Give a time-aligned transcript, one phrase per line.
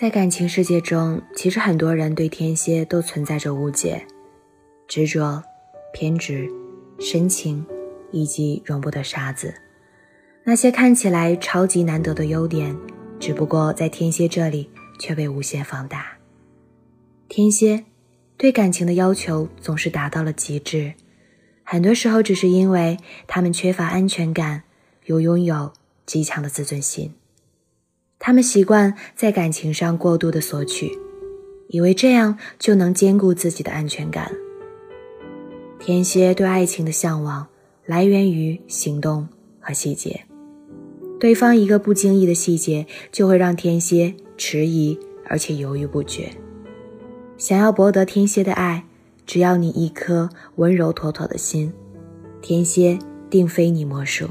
[0.00, 4.06] 在感情世界中，其实很多人对天蝎都存在着误解、
[4.86, 5.42] 执着、
[5.92, 6.48] 偏执、
[7.00, 7.66] 深情，
[8.12, 9.52] 以及容不得沙子。
[10.44, 12.76] 那些看起来超级难得的优点，
[13.18, 14.70] 只不过在天蝎这里
[15.00, 16.16] 却被无限放大。
[17.28, 17.84] 天蝎
[18.36, 20.94] 对感情的要求总是达到了极致，
[21.64, 24.62] 很多时候只是因为他们缺乏安全感，
[25.06, 25.72] 又拥有
[26.06, 27.14] 极强的自尊心。
[28.18, 30.98] 他们习惯在感情上过度的索取，
[31.68, 34.30] 以为这样就能兼顾自己的安全感。
[35.78, 37.46] 天蝎对爱情的向往
[37.86, 39.28] 来源于行动
[39.60, 40.24] 和细节，
[41.20, 46.30] 对方一个不经意的细节就会让天蝎迟疑而且犹豫不决。
[47.36, 48.84] 想要博得天蝎的爱，
[49.24, 51.72] 只要你一颗温柔妥妥的心，
[52.42, 52.98] 天蝎
[53.30, 54.26] 定非你莫属。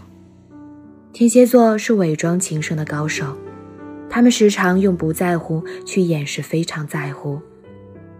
[1.13, 3.35] 天蝎座是伪装情圣的高手。
[4.09, 7.39] 他们时常用不在乎去掩饰非常在乎，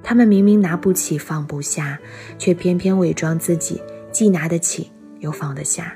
[0.04, 1.98] 他们明明拿不起放不下，
[2.38, 5.94] 却偏偏伪装自己既拿得起又放得下。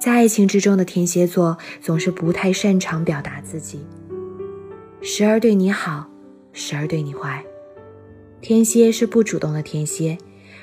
[0.00, 3.84] 在爱情之中的天蝎座总是不太擅长表达自己，
[5.02, 6.08] 时而对你好，
[6.52, 7.44] 时而对你坏。
[8.40, 10.16] 天蝎是不主动的天蝎，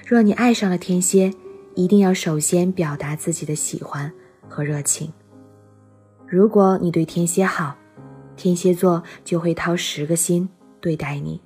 [0.08, 1.34] 若你爱上了天蝎，
[1.76, 4.12] 一定要首先表达自己的喜欢
[4.48, 5.12] 和热情。
[6.26, 7.76] 如果你对天蝎好，
[8.36, 11.42] 天蝎座就会掏十个心对待你。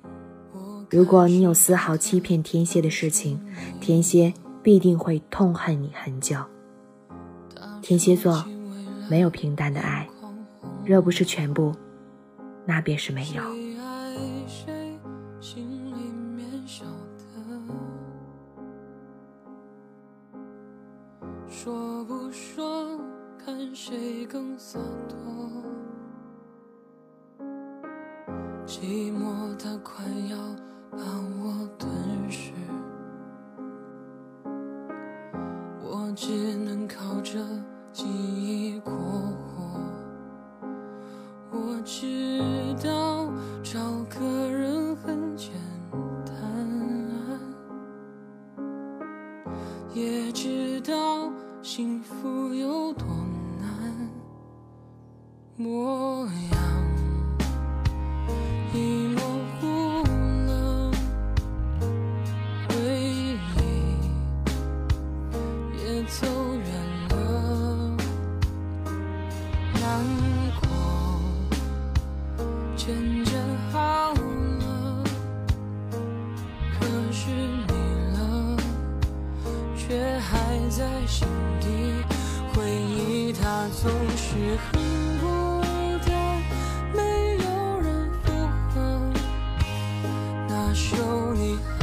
[0.90, 3.40] 如果你有丝毫欺骗天蝎的事情，
[3.80, 6.36] 天蝎必定会痛恨你很久。
[7.80, 8.44] 天蝎座
[9.08, 10.08] 没有平淡的爱，
[10.84, 11.72] 若不是全部，
[12.66, 13.42] 那便是没有。
[21.48, 22.98] 说不说，
[23.44, 25.49] 看谁更洒脱。
[29.62, 30.38] 它快要
[30.90, 31.92] 把我吞
[32.30, 32.50] 噬，
[35.82, 37.38] 我只能靠着
[37.92, 39.78] 记忆过活。
[41.52, 43.30] 我知道
[43.62, 45.52] 找个人很简
[46.24, 46.34] 单，
[49.92, 51.30] 也知道
[51.60, 53.06] 幸福有多
[53.58, 54.10] 难。
[55.54, 56.59] 模样。
[79.90, 81.26] 却还在心
[81.58, 81.66] 底，
[82.54, 84.80] 回忆它总是很
[85.18, 85.60] 孤
[86.06, 86.40] 单，
[86.94, 88.30] 没有人附
[88.72, 89.12] 和。
[90.48, 91.56] 那首你。
[91.56, 91.79] 和。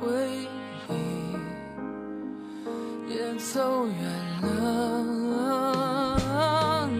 [0.00, 0.08] 回
[0.88, 0.92] 忆
[3.08, 3.94] 也走远
[4.42, 4.48] 了，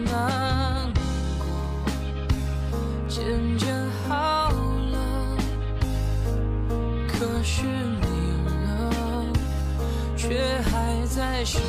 [0.05, 0.07] 难
[1.39, 1.43] 过
[3.07, 3.73] 渐渐
[4.07, 4.95] 好了，
[7.07, 8.05] 可是你
[8.45, 8.49] 呢，
[10.15, 11.59] 却还在想。